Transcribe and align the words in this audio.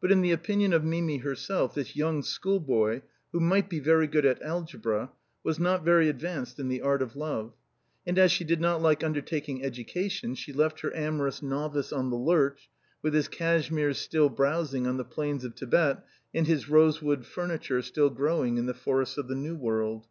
But 0.00 0.12
in 0.12 0.20
the 0.20 0.30
opinion 0.30 0.72
of 0.72 0.84
Mimi 0.84 1.16
herself 1.16 1.74
this 1.74 1.96
young 1.96 2.22
schoolboy, 2.22 3.00
who 3.32 3.40
might 3.40 3.68
be 3.68 3.80
very 3.80 4.06
good 4.06 4.24
at 4.24 4.40
algebra, 4.40 5.10
was 5.42 5.58
not 5.58 5.84
very 5.84 6.08
advanced 6.08 6.60
in 6.60 6.68
the 6.68 6.80
art 6.80 7.02
of 7.02 7.16
love, 7.16 7.54
and 8.06 8.20
as 8.20 8.30
she 8.30 8.44
did 8.44 8.60
not 8.60 8.80
like 8.80 9.02
undertaking 9.02 9.62
educa 9.64 10.08
tion, 10.12 10.36
she 10.36 10.52
left 10.52 10.82
her 10.82 10.94
amorous 10.94 11.42
novice 11.42 11.90
in 11.90 12.10
the 12.10 12.16
lurch, 12.16 12.70
with 13.02 13.14
his 13.14 13.26
cash 13.26 13.68
meres 13.68 13.98
still 13.98 14.28
browsing 14.28 14.86
on 14.86 14.96
the 14.96 15.02
plains 15.04 15.42
of 15.44 15.56
Tibet, 15.56 16.04
and 16.32 16.46
his 16.46 16.68
rose 16.68 17.02
wood 17.02 17.26
furniture 17.26 17.82
still 17.82 18.10
growing 18.10 18.58
in 18.58 18.66
the 18.66 18.74
forests 18.74 19.18
of 19.18 19.26
the 19.26 19.34
ISTew 19.34 19.58
World. 19.58 20.06